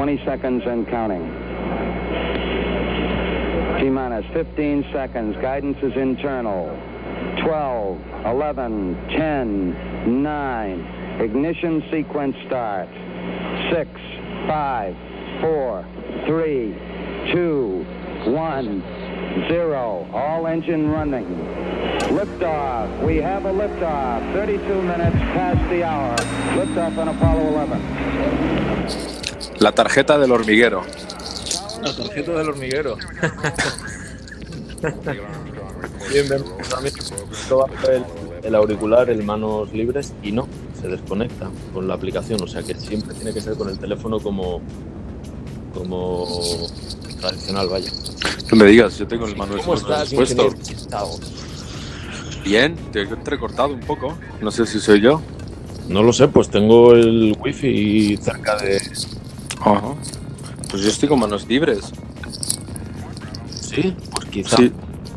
20 0.00 0.24
seconds 0.24 0.62
and 0.64 0.88
counting. 0.88 1.20
T 3.78 3.90
minus 3.90 4.24
15 4.32 4.86
seconds. 4.94 5.36
Guidance 5.42 5.76
is 5.82 5.94
internal. 5.94 6.68
12, 7.44 8.00
11, 8.24 9.08
10, 9.10 10.22
9. 10.22 10.80
Ignition 11.20 11.84
sequence 11.90 12.34
start. 12.46 12.88
6, 13.70 13.90
5, 14.48 14.96
4, 15.42 15.84
3, 16.24 16.74
2, 17.34 17.86
1, 18.24 19.48
0. 19.48 20.08
All 20.14 20.46
engine 20.46 20.90
running. 20.90 21.26
Liftoff. 22.08 23.06
We 23.06 23.18
have 23.18 23.44
a 23.44 23.52
liftoff. 23.52 24.32
32 24.32 24.80
minutes 24.80 25.16
past 25.34 25.68
the 25.68 25.84
hour. 25.84 26.16
Liftoff 26.56 26.96
on 26.96 27.08
Apollo 27.08 27.48
11. 27.48 29.29
La 29.60 29.72
tarjeta 29.72 30.18
del 30.18 30.32
hormiguero. 30.32 30.82
La 31.82 31.94
tarjeta 31.94 32.32
del 32.32 32.48
hormiguero. 32.48 32.96
bien, 36.10 36.28
bien. 36.28 36.42
El, 37.88 38.04
el 38.42 38.54
auricular, 38.54 39.10
el 39.10 39.22
manos 39.22 39.70
libres 39.74 40.14
y 40.22 40.32
no, 40.32 40.48
se 40.80 40.88
desconecta 40.88 41.50
con 41.74 41.86
la 41.86 41.92
aplicación. 41.94 42.42
O 42.42 42.46
sea 42.46 42.62
que 42.62 42.74
siempre 42.74 43.14
tiene 43.14 43.34
que 43.34 43.42
ser 43.42 43.54
con 43.54 43.68
el 43.68 43.78
teléfono 43.78 44.18
como, 44.18 44.62
como 45.74 46.26
tradicional, 47.20 47.68
vaya. 47.68 47.90
No 48.50 48.56
me 48.56 48.64
digas, 48.64 48.98
yo 48.98 49.06
tengo 49.06 49.26
el 49.26 49.36
manos 49.36 49.60
¿Cómo 49.60 49.74
estás, 49.74 50.12
puesto. 50.14 50.54
Bien, 52.42 52.74
te 52.92 53.00
he 53.00 53.02
entrecortado 53.02 53.74
un 53.74 53.80
poco. 53.80 54.16
No 54.40 54.50
sé 54.50 54.64
si 54.64 54.80
soy 54.80 55.02
yo. 55.02 55.20
No 55.88 56.02
lo 56.02 56.14
sé, 56.14 56.28
pues 56.28 56.48
tengo 56.48 56.92
el 56.92 57.36
wifi 57.38 58.16
cerca 58.16 58.56
de... 58.56 58.80
Ajá. 59.60 59.94
Pues 60.70 60.82
yo 60.82 60.88
estoy 60.88 61.08
con 61.08 61.18
manos 61.20 61.46
libres. 61.48 61.92
Sí, 63.60 63.94
pues 64.12 64.24
quizá. 64.26 64.56
Sí. 64.56 64.72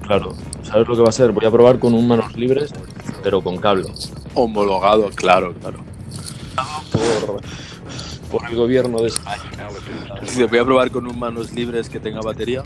Claro, 0.05 0.33
¿sabes 0.63 0.87
lo 0.87 0.95
que 0.95 1.01
va 1.01 1.09
a 1.09 1.13
ser? 1.13 1.31
Voy 1.31 1.45
a 1.45 1.51
probar 1.51 1.79
con 1.79 1.93
un 1.93 2.07
manos 2.07 2.35
libres, 2.35 2.71
pero 3.23 3.41
con 3.41 3.57
cable. 3.57 3.87
Homologado, 4.33 5.09
claro, 5.15 5.53
claro. 5.53 5.79
Por, 6.91 7.41
por 8.41 8.49
el 8.49 8.55
gobierno 8.55 8.99
de 8.99 9.07
España. 9.07 9.41
Dice, 10.21 10.45
Voy 10.45 10.59
a 10.59 10.65
probar 10.65 10.91
con 10.91 11.07
un 11.07 11.17
manos 11.17 11.51
libres 11.53 11.89
que 11.89 11.99
tenga 11.99 12.19
batería. 12.21 12.63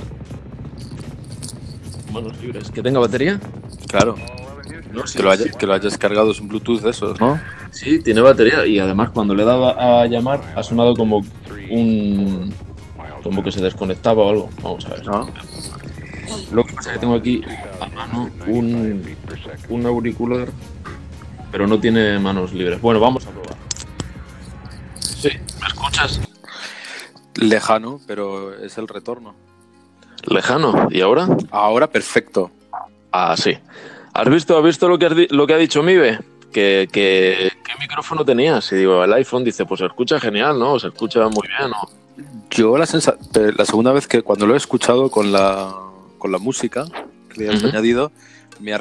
Manos 2.12 2.40
libres. 2.42 2.72
¿Que 2.72 2.82
tenga 2.82 3.00
batería? 3.00 3.40
Claro. 3.88 4.16
No, 4.92 5.06
sí, 5.06 5.18
Que 5.18 5.24
lo, 5.24 5.32
haya- 5.32 5.44
sí. 5.44 5.52
que 5.60 5.68
lo 5.68 5.74
hayas 5.74 5.98
cargado 5.98 6.32
es 6.32 6.40
un 6.40 6.48
Bluetooth 6.48 6.82
de 6.82 6.90
esos, 6.90 7.20
¿no? 7.20 7.40
Sí, 7.72 8.00
tiene 8.02 8.22
batería 8.22 8.66
y 8.66 8.80
además 8.80 9.10
cuando 9.12 9.36
le 9.36 9.44
daba 9.44 10.02
a 10.02 10.08
llamar 10.08 10.42
ha 10.56 10.64
sonado 10.64 10.96
como 10.96 11.24
un... 11.70 12.54
como 13.24 13.44
que 13.44 13.52
se 13.52 13.62
desconectaba 13.62 14.24
o 14.24 14.30
algo. 14.30 14.50
Vamos 14.62 14.86
a 14.86 14.90
ver. 14.90 15.06
¿No? 15.06 15.30
Lo 16.52 16.64
que 16.64 16.74
pasa 16.74 16.90
es 16.90 16.94
que 16.96 17.00
tengo 17.00 17.16
aquí 17.16 17.42
a 17.82 17.88
mano 17.88 18.30
un, 18.48 19.04
un 19.70 19.86
auricular, 19.86 20.48
pero 21.52 21.68
no 21.68 21.80
tiene 21.80 22.20
manos 22.20 22.54
libres. 22.54 22.82
Bueno, 22.82 23.00
vamos 23.00 23.26
a 23.28 23.32
probar. 23.32 23.56
Sí, 25.00 25.30
¿me 25.62 25.68
escuchas? 25.68 26.22
Lejano, 27.36 28.00
pero 28.08 28.54
es 28.64 28.78
el 28.78 28.88
retorno. 28.88 29.36
Lejano. 30.26 30.88
¿Y 30.92 31.02
ahora? 31.02 31.28
Ahora 31.52 31.88
perfecto. 31.88 32.52
Ah, 33.12 33.36
sí. 33.38 33.58
¿Has 34.14 34.30
visto, 34.30 34.58
has 34.58 34.64
visto 34.64 34.88
lo, 34.90 34.98
que 34.98 35.06
has 35.06 35.16
di- 35.16 35.28
lo 35.30 35.46
que 35.48 35.54
ha 35.54 35.58
dicho 35.58 35.84
Mibe? 35.84 36.20
Que, 36.52 36.88
que, 36.92 37.52
¿Qué 37.52 37.57
micrófono 37.88 38.26
tenías? 38.26 38.72
Y 38.72 38.76
digo, 38.76 39.04
el 39.04 39.14
iPhone 39.14 39.44
dice, 39.44 39.66
pues 39.66 39.80
se 39.80 39.86
escucha 39.86 40.20
genial, 40.20 40.60
¿no? 40.60 40.80
Se 40.80 40.88
escucha 40.88 41.28
muy 41.30 41.48
bien, 41.48 41.70
¿no? 41.72 41.90
Yo 42.50 42.78
la, 42.78 42.86
sensa- 42.86 43.18
la 43.56 43.66
segunda 43.66 43.92
vez 43.94 44.08
que 44.08 44.22
cuando 44.22 44.46
lo 44.48 44.54
he 44.54 44.58
escuchado 44.58 45.10
con 45.10 45.32
la, 45.32 45.74
con 46.18 46.32
la 46.32 46.38
música 46.40 46.86
que 47.34 47.42
le 47.42 47.50
has 47.50 47.58
Ujú. 47.60 47.68
añadido, 47.68 48.12
me 48.60 48.74
ha 48.74 48.78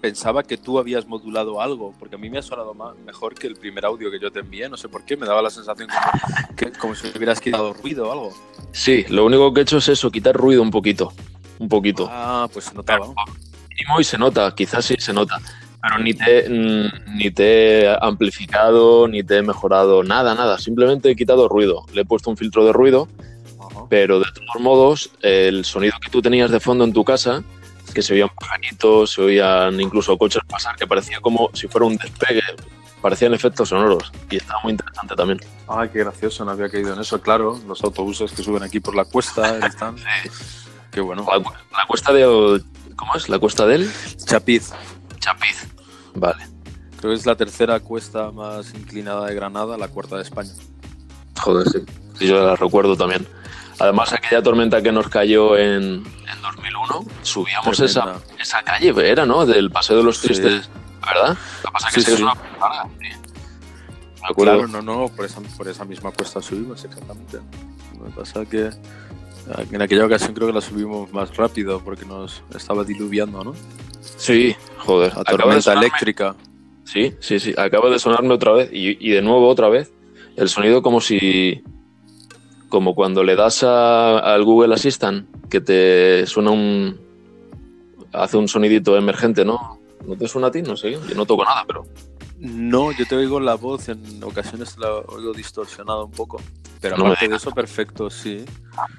pensaba 0.00 0.42
que 0.42 0.58
tú 0.58 0.78
habías 0.78 1.06
modulado 1.06 1.62
algo, 1.62 1.94
porque 1.98 2.16
a 2.16 2.18
mí 2.18 2.28
me 2.28 2.38
ha 2.38 2.42
sonado 2.42 2.74
ma- 2.74 2.92
mejor 3.06 3.34
que 3.34 3.46
el 3.46 3.56
primer 3.56 3.86
audio 3.86 4.10
que 4.10 4.20
yo 4.20 4.30
te 4.30 4.40
envié, 4.40 4.68
no 4.68 4.76
sé 4.76 4.88
por 4.88 5.02
qué, 5.04 5.16
me 5.16 5.26
daba 5.26 5.40
la 5.40 5.48
sensación 5.48 5.88
como, 5.88 6.46
que, 6.56 6.72
como 6.72 6.94
si 6.94 7.06
hubieras 7.16 7.40
quitado 7.40 7.72
ruido 7.72 8.08
o 8.08 8.12
algo. 8.12 8.34
Sí, 8.72 9.06
lo 9.08 9.24
único 9.24 9.54
que 9.54 9.60
he 9.60 9.62
hecho 9.62 9.78
es 9.78 9.88
eso, 9.88 10.10
quitar 10.10 10.36
ruido 10.36 10.60
un 10.60 10.70
poquito. 10.70 11.12
Un 11.58 11.68
poquito. 11.70 12.06
Ah, 12.10 12.48
pues 12.52 12.66
se 12.66 12.74
notaba. 12.74 13.06
y 13.98 14.04
se 14.04 14.18
nota, 14.18 14.54
quizás 14.54 14.84
sí 14.84 14.96
se 14.98 15.12
nota. 15.14 15.38
Pero 15.86 15.98
ni 15.98 16.14
te, 16.14 16.48
mm, 16.48 17.16
ni 17.18 17.30
te 17.30 17.82
he 17.82 17.96
amplificado, 18.00 19.06
ni 19.06 19.22
te 19.22 19.36
he 19.36 19.42
mejorado 19.42 20.02
nada, 20.02 20.34
nada. 20.34 20.56
Simplemente 20.58 21.10
he 21.10 21.16
quitado 21.16 21.46
ruido. 21.46 21.84
Le 21.92 22.00
he 22.02 22.04
puesto 22.06 22.30
un 22.30 22.38
filtro 22.38 22.64
de 22.64 22.72
ruido, 22.72 23.06
Ajá. 23.60 23.84
pero 23.90 24.18
de 24.18 24.24
todos 24.32 24.62
modos, 24.62 25.10
el 25.20 25.66
sonido 25.66 25.98
que 26.02 26.08
tú 26.10 26.22
tenías 26.22 26.50
de 26.50 26.58
fondo 26.58 26.84
en 26.84 26.94
tu 26.94 27.04
casa, 27.04 27.44
que 27.92 28.00
se 28.00 28.14
oían 28.14 28.30
pajaritos, 28.40 29.12
se 29.12 29.20
oían 29.20 29.78
incluso 29.78 30.16
coches 30.16 30.42
pasar, 30.48 30.74
que 30.76 30.86
parecía 30.86 31.20
como 31.20 31.50
si 31.52 31.68
fuera 31.68 31.86
un 31.86 31.98
despegue, 31.98 32.40
parecían 33.02 33.34
efectos 33.34 33.68
sonoros. 33.68 34.10
Y 34.30 34.36
estaba 34.36 34.60
muy 34.62 34.72
interesante 34.72 35.14
también. 35.14 35.40
Ay, 35.68 35.90
qué 35.92 35.98
gracioso, 35.98 36.46
no 36.46 36.52
había 36.52 36.70
caído 36.70 36.94
en 36.94 37.00
eso, 37.00 37.20
claro. 37.20 37.60
Los 37.68 37.84
autobuses 37.84 38.32
que 38.32 38.42
suben 38.42 38.62
aquí 38.62 38.80
por 38.80 38.96
la 38.96 39.04
cuesta 39.04 39.58
están. 39.66 39.96
Qué 40.90 41.02
bueno. 41.02 41.26
La, 41.30 41.38
la 41.38 41.86
cuesta 41.86 42.10
del. 42.10 42.64
¿Cómo 42.96 43.14
es? 43.16 43.28
La 43.28 43.38
cuesta 43.38 43.66
del 43.66 43.90
Chapiz. 44.24 44.72
Chapiz. 45.18 45.73
Vale. 46.14 46.44
Creo 47.00 47.12
que 47.12 47.18
es 47.18 47.26
la 47.26 47.36
tercera 47.36 47.80
cuesta 47.80 48.30
más 48.30 48.72
inclinada 48.74 49.26
de 49.26 49.34
Granada, 49.34 49.76
la 49.76 49.88
cuarta 49.88 50.16
de 50.16 50.22
España. 50.22 50.52
Joder, 51.40 51.68
sí. 51.68 51.78
Sí, 52.18 52.26
yo 52.28 52.46
la 52.46 52.56
recuerdo 52.56 52.96
también. 52.96 53.26
Además, 53.78 54.12
aquella 54.12 54.40
tormenta 54.42 54.80
que 54.80 54.92
nos 54.92 55.08
cayó 55.08 55.56
en, 55.58 56.04
en 56.04 56.42
2001, 56.42 57.04
subíamos 57.22 57.80
esa, 57.80 58.14
esa 58.38 58.62
calle, 58.62 58.94
era, 59.10 59.26
¿no? 59.26 59.44
Del 59.44 59.70
Paseo 59.70 59.96
de 59.98 60.04
los 60.04 60.18
Sí. 60.18 60.28
Tristes, 60.28 60.70
¿verdad? 61.04 61.36
Lo 61.64 61.70
que 61.70 61.72
pasa 61.72 61.88
es 61.88 61.94
que 61.94 62.00
Sí, 62.02 62.12
es 62.12 62.20
una 62.20 62.34
parada. 62.34 62.88
Claro, 64.36 64.66
no, 64.68 64.80
no, 64.80 65.08
por 65.08 65.26
esa, 65.26 65.40
por 65.56 65.68
esa 65.68 65.84
misma 65.84 66.10
cuesta 66.12 66.40
subimos, 66.40 66.82
exactamente. 66.84 67.40
Lo 67.98 68.06
que 68.06 68.10
pasa 68.12 68.46
que 68.46 68.70
en 69.70 69.82
aquella 69.82 70.06
ocasión 70.06 70.32
creo 70.34 70.46
que 70.48 70.54
la 70.54 70.60
subimos 70.60 71.12
más 71.12 71.36
rápido 71.36 71.80
porque 71.84 72.04
nos 72.06 72.42
estaba 72.54 72.84
diluviando, 72.84 73.44
¿no? 73.44 73.54
Sí, 74.16 74.54
joder. 74.78 75.14
La 75.16 75.24
tormenta 75.24 75.72
eléctrica. 75.72 76.34
Sí, 76.84 77.14
sí, 77.20 77.38
sí. 77.40 77.54
Acaba 77.56 77.90
de 77.90 77.98
sonarme 77.98 78.34
otra 78.34 78.52
vez 78.52 78.70
y, 78.72 78.96
y 79.06 79.10
de 79.12 79.22
nuevo 79.22 79.48
otra 79.48 79.68
vez. 79.68 79.92
El 80.36 80.48
sonido 80.48 80.82
como 80.82 81.00
si... 81.00 81.62
Como 82.68 82.94
cuando 82.94 83.22
le 83.22 83.36
das 83.36 83.62
a- 83.62 84.18
al 84.18 84.44
Google 84.44 84.74
Assistant 84.74 85.28
que 85.48 85.60
te 85.60 86.26
suena 86.26 86.50
un... 86.50 87.00
Hace 88.12 88.36
un 88.36 88.48
sonidito 88.48 88.96
emergente, 88.96 89.44
¿no? 89.44 89.80
¿No 90.06 90.16
te 90.16 90.28
suena 90.28 90.48
a 90.48 90.50
ti? 90.50 90.62
No 90.62 90.76
sé. 90.76 90.92
Yo 90.92 91.14
no 91.16 91.24
toco 91.26 91.44
nada, 91.44 91.64
pero... 91.66 91.84
No, 92.44 92.92
yo 92.92 93.06
te 93.06 93.16
oigo 93.16 93.40
la 93.40 93.54
voz, 93.54 93.88
en 93.88 94.22
ocasiones 94.22 94.76
la 94.78 94.92
oigo 94.92 95.32
distorsionada 95.32 96.04
un 96.04 96.10
poco. 96.10 96.40
Pero 96.80 96.96
No 96.98 97.06
aparte 97.06 97.28
de 97.28 97.36
eso, 97.36 97.50
perfecto, 97.52 98.10
sí. 98.10 98.44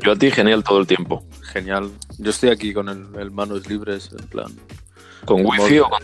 Yo 0.04 0.14
a 0.14 0.16
ti 0.16 0.32
genial 0.32 0.64
todo 0.64 0.80
el 0.80 0.88
tiempo. 0.88 1.24
Genial. 1.54 1.92
Yo 2.18 2.32
estoy 2.32 2.50
aquí 2.50 2.74
con 2.74 2.90
el, 2.90 3.08
el 3.20 3.30
manos 3.32 3.68
libres, 3.68 4.10
en 4.20 4.26
plan, 4.28 4.48
¿Con 5.26 5.46
wifi 5.46 5.76
modo- 5.80 5.86
o 5.86 5.90
con...? 5.90 6.02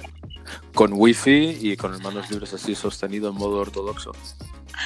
con 0.73 0.91
wifi 0.93 1.57
y 1.61 1.77
con 1.77 1.93
el 1.93 2.01
manos 2.01 2.29
libres 2.29 2.53
así 2.53 2.75
sostenido 2.75 3.29
en 3.29 3.35
modo 3.35 3.57
ortodoxo. 3.59 4.11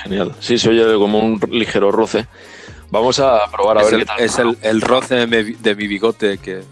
Genial. 0.04 0.34
Sí, 0.40 0.58
se 0.58 0.70
oye 0.70 0.96
como 0.98 1.20
un 1.20 1.40
ligero 1.52 1.92
roce. 1.92 2.28
Vamos 2.92 3.20
a 3.20 3.50
probar 3.52 3.80
a 3.80 3.82
es 3.82 3.86
ver 3.88 3.94
el, 3.96 4.00
qué 4.02 4.06
tal. 4.06 4.20
es 4.22 4.40
el, 4.40 4.58
el 4.62 4.82
roce 4.82 5.16
de 5.16 5.28
mi, 5.44 5.52
de 5.54 5.76
mi 5.76 5.88
bigote 5.88 6.38
que, 6.38 6.64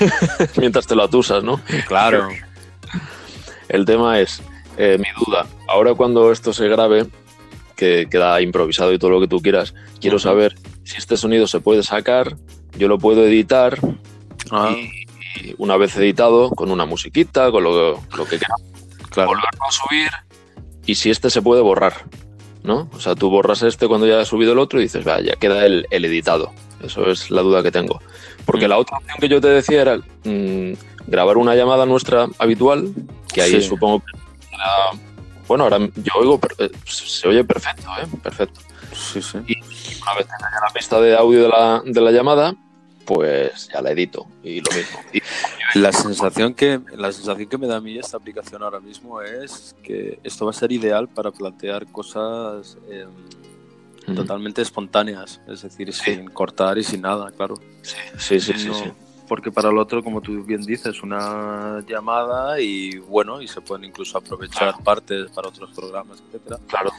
Mientras 0.58 0.86
te 0.86 0.94
lo 0.94 1.04
atusas, 1.04 1.42
¿no? 1.44 1.60
claro, 1.86 2.28
El 3.68 3.84
tema 3.84 4.18
es, 4.18 4.42
eh, 4.76 4.98
mi 4.98 5.08
duda, 5.24 5.46
ahora 5.68 5.94
cuando 5.94 6.30
esto 6.32 6.52
se 6.52 6.68
grabe, 6.68 7.06
que 7.76 8.06
queda 8.10 8.40
improvisado 8.42 8.92
y 8.92 8.98
todo 8.98 9.10
lo 9.10 9.20
que 9.20 9.28
tú 9.28 9.40
quieras, 9.40 9.74
quiero 10.00 10.18
saber 10.18 10.54
si 10.84 10.96
este 10.98 11.16
sonido 11.16 11.46
se 11.46 11.60
puede 11.60 11.82
sacar, 11.82 12.36
yo 12.76 12.88
lo 12.88 12.98
puedo 12.98 13.24
editar 13.26 13.78
Ah, 14.50 14.74
y, 14.74 15.06
y 15.48 15.54
una 15.58 15.76
vez 15.76 15.96
editado, 15.96 16.50
con 16.50 16.70
una 16.70 16.84
musiquita, 16.86 17.50
con 17.50 17.62
lo, 17.64 17.92
lo 17.92 18.24
que 18.24 18.38
quieras, 18.38 18.60
claro. 19.10 19.28
volverlo 19.30 19.48
a 19.66 19.70
subir 19.70 20.10
y 20.86 20.94
si 20.96 21.10
este 21.10 21.30
se 21.30 21.40
puede 21.42 21.60
borrar, 21.62 22.06
¿no? 22.62 22.88
O 22.94 23.00
sea, 23.00 23.14
tú 23.14 23.30
borras 23.30 23.62
este 23.62 23.86
cuando 23.86 24.06
ya 24.06 24.20
has 24.20 24.28
subido 24.28 24.52
el 24.52 24.58
otro 24.58 24.80
y 24.80 24.84
dices, 24.84 25.04
vaya, 25.04 25.32
ya 25.34 25.36
queda 25.36 25.64
el, 25.66 25.86
el 25.90 26.04
editado. 26.04 26.50
Eso 26.82 27.10
es 27.10 27.30
la 27.30 27.42
duda 27.42 27.62
que 27.62 27.70
tengo. 27.70 28.00
Porque 28.46 28.66
Mm. 28.66 28.70
la 28.70 28.78
otra 28.78 28.96
opción 28.98 29.16
que 29.20 29.28
yo 29.28 29.40
te 29.40 29.48
decía 29.48 29.82
era 29.82 29.98
mm, 30.24 30.72
grabar 31.06 31.36
una 31.36 31.54
llamada 31.54 31.84
nuestra 31.86 32.26
habitual, 32.38 32.92
que 33.32 33.42
ahí 33.42 33.60
Sí. 33.60 33.62
supongo 33.62 34.00
que 34.00 34.18
Bueno, 35.46 35.64
ahora 35.64 35.78
yo 35.78 36.12
oigo, 36.16 36.40
eh, 36.58 36.70
se 36.84 37.26
oye 37.26 37.42
perfecto, 37.44 37.88
¿eh? 38.00 38.06
Perfecto. 38.22 38.60
Sí, 38.92 39.20
sí. 39.20 39.38
Una 40.02 40.14
vez 40.14 40.26
tenga 40.26 40.50
ya 40.52 40.60
la 40.66 40.72
pista 40.72 41.00
de 41.00 41.16
audio 41.16 41.42
de 41.42 41.48
la, 41.48 41.82
de 41.84 42.00
la 42.00 42.10
llamada, 42.12 42.54
pues 43.04 43.68
ya 43.72 43.82
la 43.82 43.90
edito 43.90 44.28
y 44.42 44.60
lo 44.60 44.70
mismo. 44.70 45.00
Y 45.12 45.78
La 45.78 45.92
sensación 45.92 46.54
que 46.54 46.80
la 46.96 47.12
sensación 47.12 47.48
que 47.48 47.58
me 47.58 47.66
da 47.66 47.76
a 47.76 47.80
mí 47.80 47.98
esta 47.98 48.16
aplicación 48.16 48.62
ahora 48.62 48.80
mismo 48.80 49.22
es 49.22 49.74
que 49.82 50.20
esto 50.22 50.44
va 50.44 50.52
a 50.52 50.54
ser 50.54 50.70
ideal 50.72 51.08
para 51.08 51.32
plantear 51.32 51.90
cosas 51.90 52.78
en, 52.88 54.14
totalmente 54.14 54.62
espontáneas, 54.62 55.40
es 55.48 55.62
decir, 55.62 55.92
sin 55.92 56.28
cortar 56.30 56.78
y 56.78 56.84
sin 56.84 57.02
nada, 57.02 57.30
claro. 57.30 57.54
Sí, 57.82 57.96
sí, 58.18 58.40
sí, 58.40 58.52
sí, 58.58 58.92
Porque 59.30 59.52
para 59.52 59.68
el 59.68 59.78
otro, 59.78 60.02
como 60.02 60.20
tú 60.20 60.42
bien 60.42 60.62
dices, 60.62 61.04
una 61.04 61.84
llamada 61.86 62.60
y 62.60 62.98
bueno, 62.98 63.40
y 63.40 63.46
se 63.46 63.60
pueden 63.60 63.84
incluso 63.84 64.18
aprovechar 64.18 64.82
partes 64.82 65.30
para 65.30 65.50
otros 65.50 65.70
programas, 65.70 66.20
etcétera. 66.26 66.58
Claro. 66.66 66.90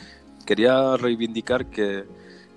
Quería 0.45 0.95
reivindicar 0.95 1.65
que, 1.65 2.05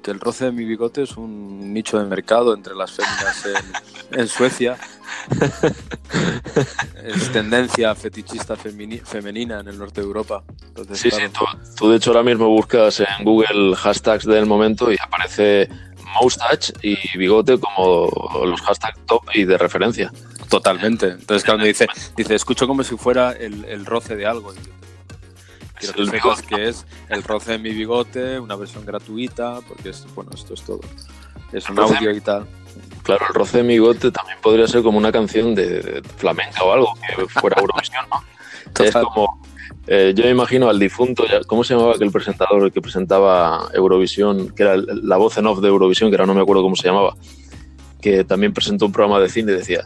que 0.00 0.12
el 0.12 0.20
roce 0.20 0.44
de 0.44 0.52
mi 0.52 0.64
bigote 0.64 1.02
es 1.02 1.16
un 1.16 1.74
nicho 1.74 1.98
de 1.98 2.04
mercado 2.04 2.54
entre 2.54 2.76
las 2.76 2.92
féminas 2.92 3.46
en, 3.46 4.20
en 4.20 4.28
Suecia. 4.28 4.76
es 7.02 7.32
tendencia 7.32 7.96
fetichista 7.96 8.54
femenina 8.54 9.58
en 9.58 9.66
el 9.66 9.76
norte 9.76 10.02
de 10.02 10.06
Europa. 10.06 10.44
sí, 10.92 11.10
sí, 11.10 11.22
tú, 11.76 11.90
de 11.90 11.96
hecho 11.96 12.10
ahora 12.10 12.22
mismo 12.22 12.48
buscas 12.48 13.00
en 13.00 13.24
Google 13.24 13.74
hashtags 13.74 14.24
del 14.24 14.46
momento 14.46 14.92
y 14.92 14.96
aparece 15.02 15.68
moustache 16.14 16.72
y 16.82 16.96
bigote 17.16 17.58
como 17.58 18.08
los 18.44 18.60
hashtags 18.62 18.98
top 19.06 19.22
y 19.34 19.44
de 19.44 19.58
referencia. 19.58 20.12
Totalmente. 20.48 21.08
Entonces 21.08 21.44
cuando 21.44 21.64
dice, 21.64 21.86
dice, 22.16 22.34
escucho 22.34 22.66
como 22.66 22.84
si 22.84 22.96
fuera 22.96 23.32
el, 23.32 23.64
el 23.64 23.86
roce 23.86 24.16
de 24.16 24.26
algo. 24.26 24.52
Quiero 25.78 25.94
que 25.94 26.06
sepas 26.06 26.42
que 26.42 26.68
es 26.68 26.86
el 27.08 27.22
roce 27.22 27.52
de 27.52 27.58
mi 27.58 27.70
bigote, 27.70 28.38
una 28.38 28.56
versión 28.56 28.86
gratuita, 28.86 29.60
porque 29.66 29.90
es, 29.90 30.06
bueno, 30.14 30.30
esto 30.34 30.54
es 30.54 30.62
todo. 30.62 30.80
Es 31.52 31.68
un 31.68 31.78
audio 31.78 32.10
y 32.10 32.20
tal. 32.20 32.46
Claro, 33.02 33.26
el 33.28 33.34
roce 33.34 33.58
de 33.58 33.64
mi 33.64 33.74
bigote 33.74 34.10
también 34.10 34.38
podría 34.40 34.66
ser 34.66 34.82
como 34.82 34.98
una 34.98 35.12
canción 35.12 35.54
de 35.54 36.02
flamenca 36.16 36.62
o 36.64 36.72
algo, 36.72 36.94
que 36.94 37.26
fuera 37.26 37.60
Eurovisión, 37.60 38.04
¿no? 38.10 38.24
Es 38.84 38.92
como, 38.92 39.33
eh, 39.86 40.12
yo 40.14 40.24
me 40.24 40.30
imagino 40.30 40.68
al 40.68 40.78
difunto, 40.78 41.24
¿cómo 41.46 41.64
se 41.64 41.74
llamaba 41.74 41.94
aquel 41.94 42.10
presentador 42.10 42.72
que 42.72 42.80
presentaba 42.80 43.68
Eurovisión, 43.74 44.54
que 44.54 44.62
era 44.62 44.76
la 44.76 45.16
voz 45.16 45.36
en 45.38 45.46
off 45.46 45.60
de 45.60 45.68
Eurovisión, 45.68 46.10
que 46.10 46.16
ahora 46.16 46.26
no 46.26 46.34
me 46.34 46.40
acuerdo 46.40 46.62
cómo 46.62 46.76
se 46.76 46.88
llamaba, 46.88 47.14
que 48.00 48.24
también 48.24 48.52
presentó 48.52 48.86
un 48.86 48.92
programa 48.92 49.20
de 49.20 49.28
cine 49.28 49.52
y 49.52 49.56
decía, 49.56 49.84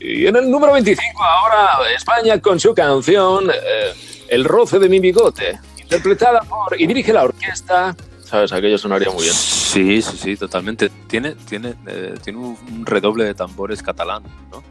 y 0.00 0.26
en 0.26 0.36
el 0.36 0.50
número 0.50 0.72
25 0.72 1.22
ahora 1.22 1.90
España 1.96 2.40
con 2.40 2.60
su 2.60 2.74
canción 2.74 3.48
eh, 3.50 3.92
El 4.28 4.44
roce 4.44 4.78
de 4.78 4.88
mi 4.88 4.98
bigote, 4.98 5.58
interpretada 5.80 6.40
por 6.42 6.80
y 6.80 6.86
dirige 6.86 7.12
la 7.12 7.24
orquesta 7.24 7.96
¿sabes? 8.24 8.52
Aquello 8.52 8.76
sonaría 8.78 9.10
muy 9.10 9.22
bien. 9.22 9.34
Sí, 9.34 10.02
sí, 10.02 10.16
sí, 10.16 10.36
totalmente. 10.36 10.88
Tiene, 11.06 11.36
tiene, 11.48 11.74
eh, 11.86 12.14
tiene 12.22 12.38
un 12.40 12.84
redoble 12.84 13.24
de 13.24 13.34
tambores 13.34 13.82
catalán, 13.82 14.24
¿no? 14.50 14.62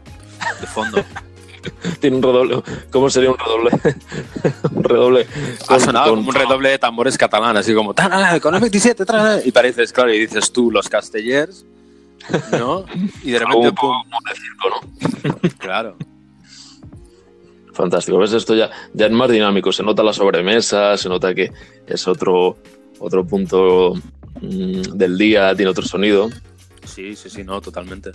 De 0.60 0.66
fondo. 0.66 1.02
tiene 2.00 2.16
un 2.16 2.22
redoble. 2.22 2.62
¿Cómo 2.90 3.10
sería 3.10 3.30
un 3.30 3.38
redoble? 3.38 3.70
un 4.72 4.84
redoble. 4.84 5.26
Ha 5.68 5.80
sonado 5.80 6.10
como 6.10 6.28
un 6.28 6.34
redoble 6.34 6.70
de 6.70 6.78
tambores 6.78 7.18
catalán, 7.18 7.56
así 7.56 7.74
como 7.74 7.94
con 8.40 8.54
el 8.54 8.60
27, 8.60 9.04
y 9.44 9.52
pareces, 9.52 9.92
claro, 9.92 10.12
y 10.12 10.20
dices 10.20 10.52
tú, 10.52 10.70
los 10.70 10.88
castellers, 10.88 11.64
¿no? 12.52 12.84
Y 13.22 13.32
de 13.32 13.38
repente. 13.38 13.68
Un 13.68 13.74
poco 13.74 13.94
de 14.28 14.34
circo, 14.34 14.68
¿no? 14.70 15.50
claro. 15.58 15.96
Fantástico. 17.72 18.18
¿Ves? 18.18 18.32
Esto 18.32 18.54
ya, 18.54 18.70
ya 18.92 19.06
es 19.06 19.12
más 19.12 19.30
dinámico. 19.30 19.72
Se 19.72 19.82
nota 19.82 20.02
la 20.02 20.12
sobremesa, 20.12 20.96
se 20.96 21.08
nota 21.08 21.34
que 21.34 21.52
es 21.86 22.06
otro, 22.06 22.56
otro 23.00 23.26
punto 23.26 23.94
mm, 24.40 24.96
del 24.96 25.18
día, 25.18 25.54
tiene 25.56 25.70
otro 25.70 25.84
sonido. 25.84 26.30
Sí, 26.84 27.16
sí, 27.16 27.28
sí, 27.28 27.42
no, 27.42 27.60
totalmente. 27.60 28.12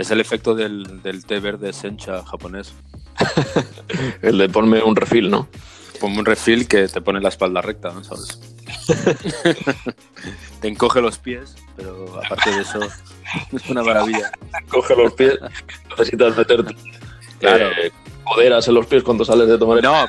Es 0.00 0.10
el 0.10 0.18
efecto 0.18 0.54
del, 0.54 1.02
del 1.02 1.26
té 1.26 1.40
verde 1.40 1.74
sencha 1.74 2.24
japonés. 2.24 2.72
el 4.22 4.38
de 4.38 4.48
ponme 4.48 4.82
un 4.82 4.96
refil, 4.96 5.28
¿no? 5.28 5.46
Ponme 6.00 6.20
un 6.20 6.24
refil 6.24 6.66
que 6.66 6.88
te 6.88 7.02
pone 7.02 7.20
la 7.20 7.28
espalda 7.28 7.60
recta, 7.60 7.92
¿no? 7.92 8.02
¿sabes? 8.02 8.40
te 10.62 10.68
encoge 10.68 11.02
los 11.02 11.18
pies, 11.18 11.54
pero 11.76 12.18
aparte 12.18 12.50
de 12.50 12.62
eso, 12.62 12.80
es 13.52 13.68
una 13.68 13.82
maravilla. 13.82 14.32
Encoge 14.62 14.96
los 14.96 15.12
pies, 15.12 15.38
necesitas 15.90 16.34
meterte 16.34 16.74
claro. 17.38 17.66
Eh, 17.72 17.92
poderas 18.24 18.66
en 18.68 18.74
los 18.76 18.86
pies 18.86 19.02
cuando 19.02 19.22
sales 19.22 19.48
de 19.48 19.58
tomar 19.58 19.82
No, 19.82 20.06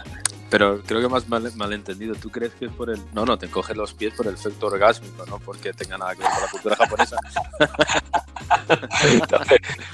pero 0.51 0.83
creo 0.83 0.99
que 0.99 1.07
más 1.07 1.29
mal, 1.29 1.73
entendido. 1.73 2.13
¿Tú 2.13 2.29
crees 2.29 2.51
que 2.55 2.65
es 2.65 2.71
por 2.73 2.89
el.? 2.89 3.01
No, 3.13 3.25
no, 3.25 3.37
te 3.37 3.45
encoges 3.45 3.77
los 3.77 3.93
pies 3.93 4.13
por 4.13 4.27
el 4.27 4.33
efecto 4.33 4.67
orgásmico, 4.67 5.25
no 5.25 5.39
porque 5.39 5.71
tenga 5.71 5.97
nada 5.97 6.13
que 6.13 6.23
ver 6.23 6.29
con 6.29 6.41
la 6.41 6.49
cultura 6.49 6.75
japonesa. 6.75 7.15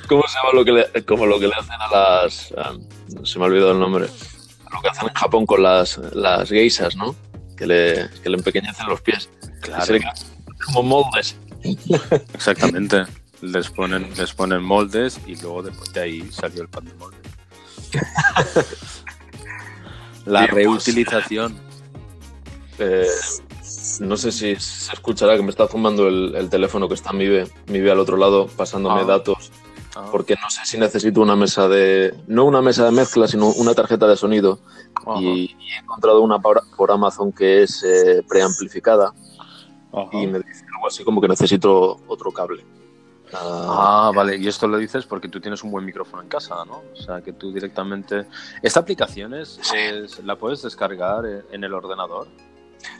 ¿Cómo 0.10 0.24
se 0.28 0.36
llama 0.36 0.50
lo 0.54 0.66
que 0.66 0.72
le, 0.72 1.06
como 1.06 1.28
lo 1.28 1.40
que 1.40 1.48
le 1.48 1.54
hacen 1.54 1.80
a 1.80 1.92
las. 1.92 2.52
se 3.24 3.38
me 3.38 3.46
ha 3.46 3.48
olvidado 3.48 3.74
el 3.74 3.80
nombre. 3.80 4.08
Lo 4.74 4.82
que 4.82 4.90
hacen 4.90 5.08
en 5.08 5.14
Japón 5.14 5.46
con 5.46 5.62
las, 5.62 6.00
las 6.14 6.50
geisas, 6.50 6.96
¿no? 6.96 7.16
Que 7.56 7.68
le, 7.68 8.10
que 8.24 8.30
le 8.30 8.38
empequeñecen 8.38 8.88
los 8.88 9.00
pies. 9.02 9.30
Claro. 9.62 9.94
Como 10.66 10.82
moldes. 10.82 11.36
Exactamente. 12.34 13.06
Les 13.42 13.70
ponen, 13.70 14.10
les 14.18 14.34
ponen 14.34 14.64
moldes 14.64 15.20
y 15.28 15.36
luego 15.36 15.62
después 15.62 15.94
de 15.94 16.02
ahí 16.02 16.32
salió 16.32 16.64
el 16.64 16.70
pan 16.70 16.86
de 16.86 16.94
molde. 16.96 17.18
La 20.28 20.46
reutilización. 20.46 21.56
Eh, 22.80 23.08
no 24.02 24.18
sé 24.18 24.32
si 24.32 24.56
se 24.56 24.94
escuchará 24.94 25.36
que 25.36 25.44
me 25.44 25.50
está 25.50 25.68
fumando 25.68 26.08
el, 26.08 26.50
teléfono 26.50 26.88
que 26.88 26.94
está 26.94 27.12
en 27.12 27.18
mi 27.18 27.28
Vive 27.28 27.92
al 27.92 28.00
otro 28.00 28.18
lado, 28.18 28.48
pasándome 28.48 29.02
ah. 29.02 29.06
datos. 29.06 29.52
Ah. 29.96 30.10
Porque 30.12 30.36
no 30.36 30.50
sé 30.50 30.62
si 30.66 30.78
necesito 30.78 31.22
una 31.22 31.36
mesa 31.36 31.68
de. 31.68 32.14
No 32.28 32.46
una 32.46 32.62
mesa 32.62 32.86
de 32.86 32.92
mezcla, 32.92 33.28
sino 33.28 33.48
una 33.54 33.74
tarjeta 33.74 34.08
de 34.08 34.18
sonido. 34.18 34.60
Y, 35.20 35.56
he 35.72 35.80
encontrado 35.80 36.22
una 36.22 36.40
por, 36.40 36.92
Amazon 36.92 37.32
que 37.32 37.64
es 37.64 37.84
eh, 37.84 38.24
preamplificada. 38.28 39.14
Y 40.12 40.28
me 40.28 40.40
dice 40.40 40.66
algo 40.76 40.88
así 40.88 41.04
como 41.04 41.22
que 41.22 41.28
necesito 41.28 42.00
otro 42.08 42.32
cable. 42.32 42.64
Ah, 43.34 44.12
vale, 44.16 44.38
y 44.38 44.48
esto 44.48 44.68
lo 44.68 44.78
dices 44.78 45.06
porque 45.06 45.28
tú 45.28 45.40
tienes 45.40 45.64
un 45.64 45.72
buen 45.72 45.86
micrófono 45.86 46.22
en 46.22 46.30
casa, 46.30 46.56
¿no? 46.66 46.84
O 46.94 46.96
sea, 46.96 47.22
que 47.22 47.34
tú 47.34 47.52
directamente... 47.52 48.26
¿Esta 48.62 48.80
aplicación 48.80 49.34
es, 49.34 49.60
la 50.24 50.36
puedes 50.38 50.62
descargar 50.62 51.24
en 51.52 51.64
el 51.64 51.74
ordenador? 51.74 52.28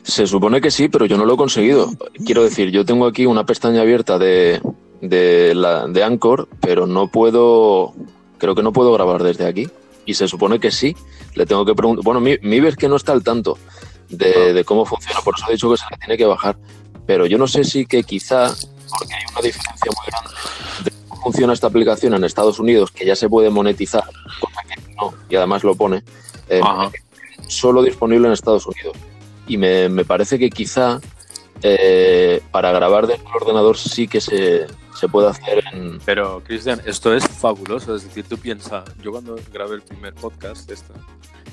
Se 0.04 0.28
supone 0.28 0.60
que 0.60 0.72
sí, 0.72 0.90
pero 0.90 1.06
yo 1.06 1.18
no 1.18 1.26
lo 1.26 1.36
he 1.36 1.38
conseguido. 1.38 1.92
Quiero 2.26 2.44
decir, 2.44 2.72
yo 2.72 2.86
tengo 2.86 3.06
aquí 3.06 3.26
una 3.26 3.46
pestaña 3.46 3.82
abierta 3.82 4.18
de, 4.18 4.62
de, 5.02 5.54
la, 5.56 5.88
de 5.88 6.04
Anchor, 6.04 6.50
pero 6.60 6.88
no 6.88 7.08
puedo... 7.08 7.94
Creo 8.38 8.54
que 8.54 8.64
no 8.64 8.74
puedo 8.74 8.92
grabar 8.94 9.24
desde 9.24 9.46
aquí. 9.46 9.68
Y 10.06 10.14
se 10.14 10.28
supone 10.28 10.60
que 10.60 10.72
sí. 10.72 10.96
Le 11.36 11.46
tengo 11.46 11.66
que 11.66 11.74
preguntar... 11.74 12.04
Bueno, 12.04 12.20
mi, 12.20 12.38
mi 12.42 12.58
es 12.58 12.76
que 12.76 12.90
no 12.90 12.96
está 12.98 13.14
al 13.14 13.24
tanto 13.24 13.58
de, 14.10 14.54
de 14.54 14.64
cómo 14.64 14.86
funciona, 14.86 15.20
por 15.22 15.36
eso 15.36 15.46
he 15.50 15.54
dicho 15.54 15.70
que 15.70 15.78
se 15.78 15.86
le 15.92 15.98
tiene 15.98 16.18
que 16.18 16.26
bajar. 16.26 16.58
Pero 17.06 17.26
yo 17.26 17.38
no 17.38 17.48
sé 17.48 17.64
si 17.64 17.86
que 17.86 18.04
quizá 18.04 18.54
porque 18.98 19.14
hay 19.14 19.24
una 19.32 19.42
diferencia 19.42 19.92
muy 19.96 20.06
grande 20.08 20.30
de 20.84 20.92
cómo 21.08 21.22
funciona 21.22 21.54
esta 21.54 21.68
aplicación 21.68 22.14
en 22.14 22.24
Estados 22.24 22.60
Unidos, 22.60 22.92
que 22.92 23.06
ya 23.06 23.16
se 23.16 23.30
puede 23.30 23.50
monetizar, 23.50 24.04
no, 24.96 25.14
y 25.30 25.36
además 25.36 25.64
lo 25.64 25.76
pone, 25.76 26.04
eh, 26.50 26.62
solo 27.48 27.82
disponible 27.82 28.28
en 28.28 28.34
Estados 28.34 28.66
Unidos. 28.66 28.96
Y 29.48 29.58
me, 29.58 29.88
me 29.90 30.04
parece 30.04 30.38
que 30.38 30.50
quizá 30.50 31.00
eh, 31.62 32.42
para 32.52 32.72
grabar 32.72 33.08
desde 33.08 33.24
el 33.24 33.36
ordenador 33.36 33.78
sí 33.78 34.08
que 34.08 34.22
se, 34.22 34.68
se 34.98 35.08
puede 35.08 35.30
hacer 35.30 35.64
en... 35.72 36.00
Pero, 36.06 36.44
Cristian, 36.44 36.82
esto 36.86 37.14
es 37.14 37.28
fabuloso. 37.28 37.96
Es 37.96 38.04
decir, 38.04 38.26
tú 38.28 38.38
piensas, 38.38 38.84
yo 39.02 39.12
cuando 39.12 39.36
grabé 39.52 39.76
el 39.76 39.82
primer 39.82 40.14
podcast, 40.14 40.70
esto, 40.70 40.94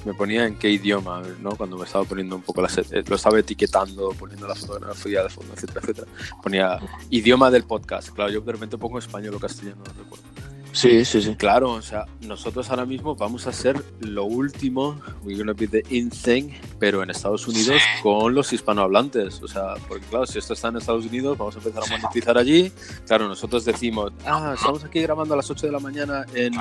me 0.04 0.14
ponía 0.14 0.46
en 0.46 0.56
qué 0.56 0.70
idioma, 0.70 1.22
¿no? 1.40 1.56
Cuando 1.56 1.78
me 1.78 1.84
estaba 1.84 2.04
poniendo 2.04 2.36
un 2.36 2.42
poco 2.42 2.62
la 2.62 2.68
eh, 2.68 3.04
lo 3.06 3.16
estaba 3.16 3.38
etiquetando, 3.38 4.10
poniendo 4.10 4.46
la 4.46 4.54
fotografía 4.54 5.22
de 5.22 5.28
fondo, 5.30 5.54
etcétera, 5.54 5.80
etcétera. 5.82 6.06
Ponía 6.42 6.78
idioma 7.10 7.50
del 7.50 7.64
podcast. 7.64 8.10
Claro, 8.10 8.30
yo 8.30 8.40
de 8.40 8.52
repente 8.52 8.78
pongo 8.78 8.98
español 8.98 9.34
o 9.34 9.40
castellano, 9.40 9.82
no 9.86 10.02
recuerdo. 10.02 10.33
Sí, 10.74 11.04
sí, 11.04 11.22
sí. 11.22 11.36
Claro, 11.36 11.70
o 11.70 11.82
sea, 11.82 12.04
nosotros 12.22 12.68
ahora 12.68 12.84
mismo 12.84 13.14
vamos 13.14 13.46
a 13.46 13.52
ser 13.52 13.80
lo 14.00 14.24
último, 14.24 15.00
we're 15.22 15.38
gonna 15.38 15.52
be 15.52 15.68
the 15.68 15.84
in 15.88 16.10
thing, 16.10 16.50
pero 16.80 17.00
en 17.00 17.10
Estados 17.10 17.46
Unidos 17.46 17.80
con 18.02 18.34
los 18.34 18.52
hispanohablantes. 18.52 19.40
O 19.40 19.46
sea, 19.46 19.74
porque 19.86 20.04
claro, 20.06 20.26
si 20.26 20.40
esto 20.40 20.52
está 20.52 20.68
en 20.68 20.78
Estados 20.78 21.06
Unidos, 21.06 21.38
vamos 21.38 21.54
a 21.54 21.58
empezar 21.58 21.84
a 21.84 21.86
monetizar 21.86 22.36
allí. 22.36 22.72
Claro, 23.06 23.28
nosotros 23.28 23.64
decimos, 23.64 24.12
ah, 24.26 24.54
estamos 24.56 24.82
aquí 24.82 25.00
grabando 25.00 25.34
a 25.34 25.36
las 25.36 25.48
8 25.48 25.66
de 25.66 25.72
la 25.72 25.78
mañana 25.78 26.26
en, 26.34 26.54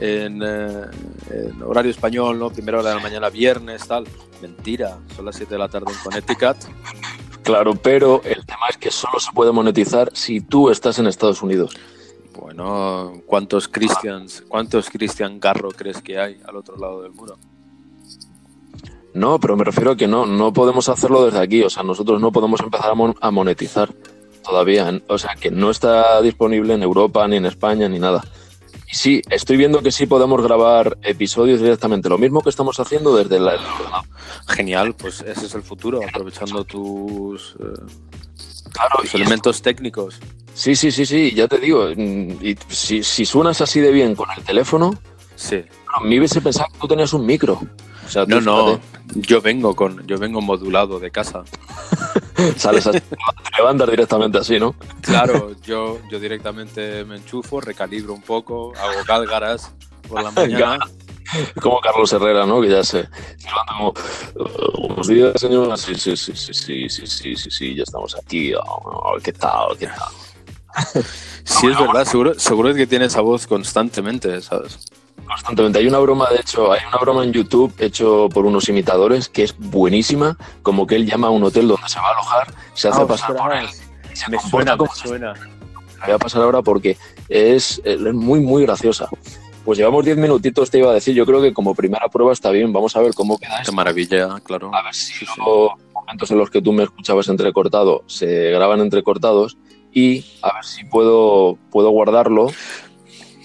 en, 0.00 0.42
eh, 0.44 0.82
en 1.30 1.62
horario 1.62 1.90
español, 1.90 2.38
¿no? 2.38 2.50
Primera 2.50 2.80
hora 2.80 2.90
de 2.90 2.96
la 2.96 3.02
mañana, 3.02 3.30
viernes, 3.30 3.88
tal. 3.88 4.06
Mentira, 4.42 4.98
son 5.16 5.24
las 5.24 5.36
7 5.36 5.54
de 5.54 5.58
la 5.58 5.68
tarde 5.68 5.90
en 5.90 5.98
Connecticut. 6.04 6.56
Claro, 7.42 7.74
pero 7.74 8.20
el 8.24 8.44
tema 8.44 8.66
es 8.68 8.76
que 8.76 8.90
solo 8.90 9.18
se 9.18 9.32
puede 9.32 9.50
monetizar 9.50 10.10
si 10.12 10.42
tú 10.42 10.68
estás 10.68 10.98
en 10.98 11.06
Estados 11.06 11.42
Unidos. 11.42 11.74
Bueno, 12.40 13.22
¿cuántos 13.26 13.68
Christians, 13.68 14.44
cuántos 14.48 14.90
Christian 14.90 15.40
Garro 15.40 15.70
crees 15.70 16.02
que 16.02 16.18
hay 16.18 16.40
al 16.46 16.56
otro 16.56 16.76
lado 16.76 17.02
del 17.02 17.12
muro? 17.12 17.38
No, 19.14 19.40
pero 19.40 19.56
me 19.56 19.64
refiero 19.64 19.92
a 19.92 19.96
que 19.96 20.06
no, 20.06 20.26
no 20.26 20.52
podemos 20.52 20.90
hacerlo 20.90 21.24
desde 21.24 21.40
aquí. 21.40 21.62
O 21.62 21.70
sea, 21.70 21.82
nosotros 21.82 22.20
no 22.20 22.32
podemos 22.32 22.60
empezar 22.60 22.92
a, 23.20 23.30
monetizar 23.30 23.90
todavía. 24.44 25.00
O 25.08 25.16
sea, 25.16 25.34
que 25.40 25.50
no 25.50 25.70
está 25.70 26.20
disponible 26.20 26.74
en 26.74 26.82
Europa, 26.82 27.26
ni 27.26 27.36
en 27.36 27.46
España, 27.46 27.88
ni 27.88 27.98
nada. 27.98 28.22
Sí, 28.90 29.20
estoy 29.30 29.56
viendo 29.56 29.82
que 29.82 29.90
sí 29.90 30.06
podemos 30.06 30.40
grabar 30.42 30.96
episodios 31.02 31.60
directamente, 31.60 32.08
lo 32.08 32.18
mismo 32.18 32.40
que 32.40 32.50
estamos 32.50 32.78
haciendo 32.80 33.16
desde 33.16 33.40
la... 33.40 33.54
Genial, 34.48 34.94
pues 34.94 35.20
ese 35.22 35.46
es 35.46 35.54
el 35.54 35.62
futuro, 35.62 36.00
aprovechando 36.06 36.64
tus, 36.64 37.56
eh, 37.58 37.80
Claro, 38.72 38.98
tus 39.02 39.12
y- 39.14 39.16
elementos 39.16 39.60
técnicos. 39.60 40.18
sí, 40.54 40.76
sí, 40.76 40.90
sí, 40.92 41.04
sí, 41.04 41.32
ya 41.34 41.48
te 41.48 41.58
digo, 41.58 41.88
mm, 41.96 42.30
y 42.44 42.56
si, 42.68 43.02
si 43.02 43.26
suenas 43.26 43.60
así 43.60 43.80
de 43.80 43.90
bien 43.90 44.14
con 44.14 44.28
el 44.36 44.42
teléfono, 44.44 44.94
Sí. 45.34 45.62
a 45.94 46.00
mí 46.02 46.18
hubiese 46.18 46.40
pensado 46.40 46.68
que 46.72 46.78
tú 46.78 46.88
tenías 46.88 47.12
un 47.12 47.26
micro. 47.26 47.60
O 48.06 48.08
sea, 48.08 48.24
No, 48.24 48.40
no, 48.40 48.80
yo 49.16 49.40
vengo 49.42 49.74
con, 49.74 50.06
yo 50.06 50.16
vengo 50.16 50.40
modulado 50.40 51.00
de 51.00 51.10
casa. 51.10 51.42
Sales 52.56 52.86
así, 52.86 53.00
te 53.00 53.16
levantas 53.56 53.90
directamente 53.90 54.38
así, 54.38 54.58
¿no? 54.58 54.74
Claro, 55.00 55.52
yo, 55.62 55.98
yo 56.10 56.20
directamente 56.20 57.04
me 57.04 57.16
enchufo, 57.16 57.60
recalibro 57.60 58.12
un 58.12 58.22
poco, 58.22 58.72
hago 58.76 59.04
gálgaras 59.06 59.72
por 60.08 60.22
la 60.22 60.30
mañana. 60.32 60.78
Como 61.60 61.80
Carlos 61.80 62.12
Herrera, 62.12 62.46
¿no? 62.46 62.60
Que 62.60 62.68
ya 62.68 62.84
se, 62.84 62.98
levanta 63.44 63.72
como, 63.76 63.88
"Eh, 63.90 64.86
buenos 64.88 65.08
días, 65.08 65.32
señora. 65.40 65.76
Sí, 65.76 65.94
sí, 65.96 66.16
sí, 66.16 66.32
sí, 66.36 66.54
sí, 66.54 66.88
sí, 66.88 67.06
sí, 67.06 67.36
sí, 67.36 67.50
sí, 67.50 67.74
ya 67.74 67.82
estamos 67.82 68.14
aquí. 68.16 68.52
Oh, 68.54 69.16
¿Qué 69.22 69.32
tal? 69.32 69.76
¿Qué 69.78 69.86
tal? 69.86 71.04
Sí, 71.46 71.68
es 71.68 71.78
verdad, 71.78 72.04
seguro, 72.04 72.34
seguro 72.38 72.74
que 72.74 72.88
tiene 72.88 73.04
esa 73.04 73.20
voz 73.20 73.46
constantemente, 73.46 74.42
¿sabes? 74.42 74.78
Constantemente. 75.36 75.78
Hay 75.80 75.86
una 75.86 75.98
broma, 75.98 76.28
de 76.30 76.36
hecho, 76.40 76.72
hay 76.72 76.80
una 76.88 76.96
broma 76.98 77.22
en 77.24 77.32
YouTube 77.32 77.72
hecho 77.78 78.28
por 78.32 78.46
unos 78.46 78.68
imitadores 78.70 79.28
que 79.28 79.42
es 79.42 79.54
buenísima, 79.58 80.36
como 80.62 80.86
que 80.86 80.96
él 80.96 81.04
llama 81.06 81.26
a 81.26 81.30
un 81.30 81.44
hotel 81.44 81.68
donde 81.68 81.86
se 81.88 82.00
va 82.00 82.08
a 82.08 82.12
alojar, 82.12 82.54
se 82.74 82.88
hace 82.88 83.04
pasar 83.04 83.36
por 83.36 83.54
él 83.54 83.66
y 84.12 84.16
se 84.16 84.30
Me 84.30 84.38
comporta 84.38 84.76
suena, 84.76 85.32
me 85.34 85.34
suena. 85.38 85.50
la 86.00 86.06
voy 86.06 86.14
a 86.14 86.18
pasar 86.18 86.42
ahora 86.42 86.62
porque 86.62 86.96
es, 87.28 87.82
es 87.84 88.00
muy, 88.00 88.40
muy 88.40 88.62
graciosa. 88.62 89.08
Pues 89.64 89.76
llevamos 89.78 90.04
10 90.06 90.16
minutitos, 90.16 90.70
te 90.70 90.78
iba 90.78 90.90
a 90.90 90.94
decir. 90.94 91.14
Yo 91.14 91.26
creo 91.26 91.42
que 91.42 91.52
como 91.52 91.74
primera 91.74 92.08
prueba 92.08 92.32
está 92.32 92.50
bien. 92.50 92.72
Vamos 92.72 92.96
a 92.96 93.00
ver 93.00 93.12
cómo 93.14 93.36
queda 93.36 93.56
Qué 93.56 93.62
esto. 93.62 93.72
maravilla, 93.72 94.40
claro. 94.42 94.70
A 94.74 94.82
ver 94.82 94.94
si 94.94 95.12
Sí, 95.12 95.26
sí. 95.26 95.40
los 95.44 95.72
momentos 95.92 96.30
en 96.30 96.38
los 96.38 96.50
que 96.50 96.62
tú 96.62 96.72
me 96.72 96.84
escuchabas 96.84 97.28
entrecortado 97.28 98.04
se 98.06 98.50
graban 98.52 98.80
entrecortados 98.80 99.58
y 99.92 100.24
a 100.42 100.54
ver 100.54 100.64
si 100.64 100.84
puedo, 100.84 101.58
puedo 101.72 101.90
guardarlo, 101.90 102.46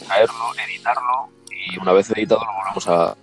traerlo, 0.06 0.36
editarlo 0.68 1.30
y 1.74 1.78
una 1.80 1.94
vez 1.94 2.10
editado 2.12 2.42
lo 2.46 2.54
volvemos 2.54 2.88
a... 2.88 3.16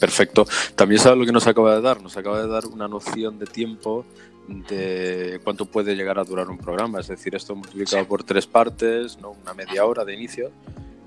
Perfecto. 0.00 0.46
También 0.74 1.00
sabes 1.00 1.18
lo 1.18 1.24
que 1.24 1.32
nos 1.32 1.46
acaba 1.46 1.74
de 1.76 1.80
dar. 1.80 2.00
Nos 2.02 2.16
acaba 2.16 2.42
de 2.42 2.48
dar 2.48 2.66
una 2.66 2.88
noción 2.88 3.38
de 3.38 3.46
tiempo 3.46 4.04
de 4.48 5.40
cuánto 5.44 5.66
puede 5.66 5.94
llegar 5.94 6.18
a 6.18 6.24
durar 6.24 6.48
un 6.50 6.58
programa. 6.58 6.98
Es 7.00 7.08
decir, 7.08 7.34
esto 7.34 7.54
multiplicado 7.54 8.04
por 8.06 8.24
tres 8.24 8.46
partes, 8.46 9.18
¿no? 9.20 9.30
una 9.30 9.54
media 9.54 9.84
hora 9.84 10.04
de 10.04 10.14
inicio. 10.14 10.50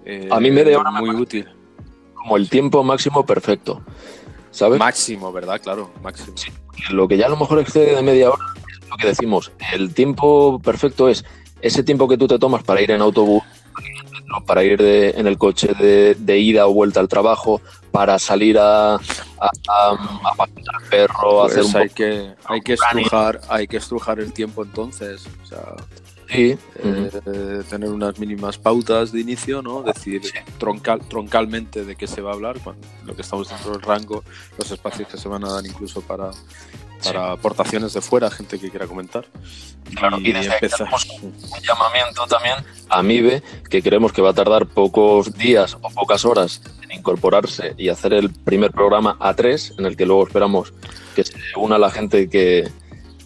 Eh, 0.06 0.30
A 0.32 0.40
mí 0.40 0.50
media 0.52 0.80
hora 0.80 0.92
muy 0.92 1.10
útil. 1.10 1.48
como 2.14 2.38
el 2.38 2.50
tiempo 2.50 2.84
máximo 2.84 3.26
perfecto. 3.26 3.82
¿Sabes? 4.52 4.80
Máximo, 4.80 5.34
¿verdad? 5.34 5.60
Claro, 5.62 5.92
máximo. 6.02 6.34
Lo 6.92 7.08
que 7.08 7.18
ya 7.18 7.26
a 7.26 7.30
lo 7.30 7.36
mejor 7.38 7.60
excede 7.60 7.96
de 7.96 8.02
media 8.02 8.30
hora 8.30 8.46
es 8.82 8.90
lo 8.90 8.96
que 8.96 9.08
decimos. 9.08 9.52
El 9.74 9.94
tiempo 9.94 10.60
perfecto 10.60 11.10
es 11.10 11.26
ese 11.62 11.84
tiempo 11.84 12.08
que 12.08 12.18
tú 12.18 12.28
te 12.28 12.40
tomas 12.40 12.64
para 12.64 12.82
ir 12.82 12.92
en 12.92 13.02
autobús, 13.02 13.44
para 14.46 14.64
ir 14.64 14.78
de- 14.82 15.12
en 15.12 15.28
el 15.28 15.38
coche 15.38 15.74
de, 15.80 16.16
de 16.16 16.40
ida 16.40 16.68
o 16.68 16.74
vuelta 16.74 17.00
al 17.00 17.08
trabajo, 17.08 17.62
para 17.92 18.20
salir 18.20 18.58
a, 18.60 18.96
a, 18.96 19.00
a- 19.40 19.92
a 20.24 20.36
pasear 20.36 20.76
al 20.82 20.90
perro, 20.90 21.44
a 21.44 21.46
hacer 21.48 21.62
Pues 21.64 21.74
un 21.76 21.82
hay 21.82 21.90
que, 21.90 22.34
hay 22.46 22.62
que 22.62 22.74
estrujar, 22.74 23.42
hay 23.50 23.68
que 23.68 23.78
estrujar 23.78 24.20
el 24.20 24.34
tiempo 24.34 24.64
entonces. 24.64 25.26
O 25.44 25.46
sea, 25.48 25.62
Sí, 26.28 26.58
eh, 26.78 27.62
tener 27.70 27.88
unas 27.92 28.18
mínimas 28.18 28.58
pautas 28.58 29.12
de 29.12 29.20
inicio, 29.22 29.62
¿no? 29.62 29.84
Decir 29.84 30.24
troncal, 30.58 31.02
troncalmente 31.08 31.86
de 31.86 31.96
qué 31.96 32.08
se 32.08 32.20
va 32.20 32.32
a 32.32 32.34
hablar, 32.34 32.60
cuando, 32.64 32.82
lo 33.06 33.16
que 33.16 33.22
estamos 33.22 33.48
dentro 33.48 33.74
del 33.74 33.82
rango, 33.82 34.24
los 34.58 34.72
espacios 34.72 35.08
que 35.08 35.18
se 35.18 35.30
van 35.30 35.44
a 35.46 35.52
dar 35.52 35.66
incluso 35.68 36.02
para, 36.02 36.32
para 37.06 37.32
aportaciones 37.34 37.94
de 37.94 38.02
fuera, 38.02 38.30
gente 38.30 38.60
que 38.60 38.70
quiera 38.70 38.88
comentar. 38.88 39.26
Claro, 39.96 40.20
y 40.20 40.32
desde 40.32 40.52
aquí 40.52 40.66
empezar. 40.66 40.82
hacemos 40.84 41.08
un 41.22 41.62
llamamiento 41.62 42.26
también 42.28 42.56
a 42.90 43.04
MIBE, 43.04 43.44
que 43.70 43.82
creemos 43.82 44.12
que 44.12 44.22
va 44.22 44.32
a 44.32 44.34
tardar 44.34 44.66
pocos 44.68 45.34
días 45.38 45.78
o 45.82 45.90
pocas 45.90 46.26
horas 46.26 46.62
en 46.82 46.92
incorporarse 46.92 47.76
y 47.78 47.90
hacer 47.90 48.14
el 48.14 48.32
primer 48.32 48.72
programa 48.72 49.18
A3, 49.20 49.80
en 49.80 49.86
el 49.86 49.96
que 49.96 50.06
luego 50.06 50.26
esperamos 50.26 50.74
que 51.16 51.24
se 51.24 51.36
una 51.56 51.78
la 51.78 51.92
gente 51.92 52.30
que, 52.30 52.70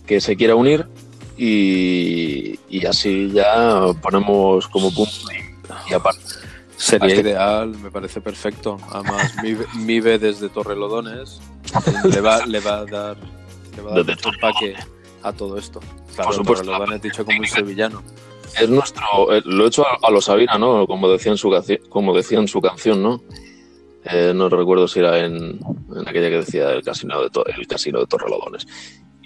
que 0.06 0.22
se 0.22 0.36
quiera 0.36 0.56
unir 0.56 0.88
y, 1.38 2.60
y 2.70 2.86
así 2.86 3.32
ya 3.32 3.82
ponemos 4.02 4.68
como 4.68 4.94
punto 4.94 5.32
y, 5.32 5.92
y 5.92 5.94
aparte. 5.94 6.22
Sería 6.80 7.16
ideal, 7.16 7.70
me 7.84 7.92
parece 7.92 8.22
perfecto. 8.22 8.78
Además, 8.90 9.36
Mive, 9.44 9.66
Mive 9.76 10.18
desde 10.18 10.48
Torrelodones 10.48 11.42
le 12.06 12.22
va, 12.22 12.46
le 12.46 12.60
va 12.62 12.78
a 12.80 12.86
dar, 12.86 13.18
le 13.76 13.82
va 13.82 13.92
a 13.92 13.96
dar 13.96 14.06
Desde 14.06 14.16
mucho 14.16 14.30
empaque 14.36 14.76
a 15.24 15.34
todo 15.34 15.58
esto. 15.58 15.80
Claro, 16.16 16.28
Por 16.30 16.34
supuesto. 16.36 16.66
Torrelodones 16.66 17.02
dicho 17.02 17.26
como 17.26 17.40
un 17.40 17.48
sevillano. 17.48 18.04
Es 18.60 18.68
nuestro, 18.70 19.34
eh, 19.34 19.42
lo 19.46 19.66
he 19.66 19.68
hecho 19.68 19.86
a, 19.86 19.98
a 20.02 20.10
lo 20.12 20.22
Sabina, 20.22 20.58
¿no? 20.58 20.88
Como 20.88 21.08
decía 21.10 21.32
en 21.32 21.38
su, 21.38 21.52
como 21.90 22.16
decía 22.16 22.40
en 22.40 22.48
su 22.48 22.60
canción, 22.62 23.04
¿no? 23.04 23.22
Eh, 24.06 24.32
no 24.34 24.50
recuerdo 24.50 24.88
si 24.88 25.00
era 25.00 25.20
en, 25.20 25.60
en 25.96 26.08
aquella 26.08 26.30
que 26.30 26.38
decía 26.38 26.72
el 26.72 26.82
casino 26.84 27.22
de, 27.22 27.30
To- 27.30 27.46
el 27.46 27.68
casino 27.68 28.00
de 28.00 28.08
Torrelodones. 28.08 28.66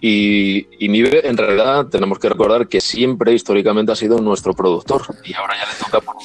Y, 0.01 0.67
y 0.83 0.89
Mibe, 0.89 1.25
en 1.25 1.38
realidad, 1.38 1.85
tenemos 1.88 2.19
que 2.19 2.27
recordar 2.27 2.67
que 2.67 2.81
siempre 2.81 3.33
históricamente 3.33 3.93
ha 3.93 3.95
sido 3.95 4.17
nuestro 4.19 4.53
productor 4.53 5.03
y 5.23 5.33
ahora 5.35 5.53
ya 5.55 5.71
le 5.71 5.77
toca 5.79 6.01
por- 6.01 6.17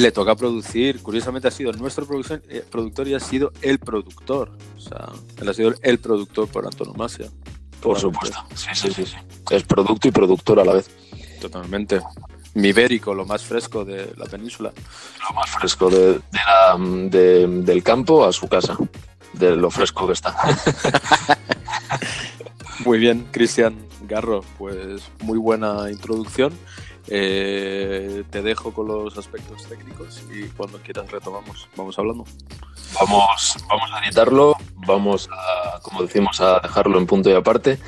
Le 0.00 0.12
toca 0.12 0.34
producir, 0.36 1.02
curiosamente 1.02 1.48
ha 1.48 1.50
sido 1.50 1.72
nuestro 1.72 2.06
eh, 2.48 2.64
productor 2.70 3.08
y 3.08 3.14
ha 3.14 3.20
sido 3.20 3.52
el 3.62 3.78
productor. 3.78 4.50
O 4.76 4.80
sea, 4.80 5.08
él 5.40 5.48
ha 5.48 5.54
sido 5.54 5.72
el 5.82 5.98
productor 5.98 6.48
por 6.48 6.64
antonomasia. 6.66 7.26
por 7.80 7.98
supuesto. 7.98 8.38
Sí, 8.54 8.68
sí, 8.74 8.90
sí, 8.92 9.06
sí. 9.06 9.16
Es 9.50 9.62
producto 9.64 10.08
y 10.08 10.10
productor 10.10 10.60
a 10.60 10.64
la 10.64 10.74
vez. 10.74 10.90
Totalmente. 11.40 12.00
Mi 12.54 12.68
ibérico, 12.68 13.14
lo 13.14 13.24
más 13.24 13.42
fresco 13.42 13.84
de 13.84 14.12
la 14.16 14.26
península. 14.26 14.72
Lo 15.28 15.34
más 15.34 15.50
fresco 15.50 15.88
de, 15.90 16.14
de 16.14 16.20
la- 16.46 16.76
de- 16.78 17.46
del 17.62 17.82
campo 17.82 18.24
a 18.24 18.32
su 18.32 18.48
casa, 18.48 18.76
de 19.32 19.54
lo 19.56 19.70
fresco 19.70 20.06
que 20.06 20.12
está. 20.14 20.34
Muy 22.84 22.98
bien, 22.98 23.26
Cristian 23.30 23.76
Garro, 24.08 24.42
pues 24.56 25.02
muy 25.22 25.38
buena 25.38 25.90
introducción. 25.90 26.52
Eh, 27.10 28.24
te 28.30 28.42
dejo 28.42 28.72
con 28.72 28.86
los 28.86 29.16
aspectos 29.16 29.64
técnicos 29.66 30.22
y 30.30 30.48
cuando 30.48 30.78
quieras 30.78 31.10
retomamos. 31.10 31.68
Vamos 31.76 31.98
hablando. 31.98 32.24
Vamos, 33.00 33.56
vamos 33.68 33.90
a 33.92 34.04
editarlo, 34.04 34.56
vamos 34.86 35.28
a, 35.32 35.80
como 35.80 36.02
decimos, 36.02 36.40
a 36.40 36.60
dejarlo 36.60 36.98
en 36.98 37.06
punto 37.06 37.30
y 37.30 37.34
aparte. 37.34 37.78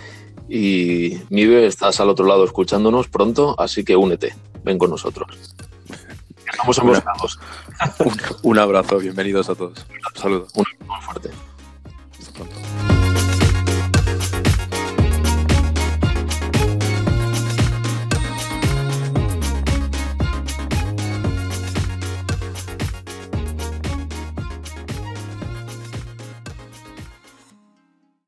Y 0.49 1.21
Mibe, 1.29 1.67
estás 1.67 2.01
al 2.01 2.09
otro 2.09 2.27
lado 2.27 2.45
escuchándonos 2.45 3.09
pronto, 3.09 3.55
así 3.59 3.85
que 3.85 3.97
únete, 3.97 4.35
ven 4.65 4.79
con 4.79 4.91
nosotros. 4.91 5.29
Estamos 6.51 6.79
emocionados. 6.79 7.39
Un, 8.01 8.21
un 8.43 8.59
abrazo, 8.59 8.99
bienvenidos 8.99 9.49
a 9.49 9.55
todos. 9.55 9.87
Un 10.15 10.21
saludo. 10.21 10.47
Un 10.55 10.65
muy 10.87 11.01
fuerte. 11.03 11.31